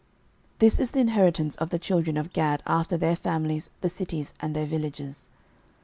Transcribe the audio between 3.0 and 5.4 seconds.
families, the cities, and their villages.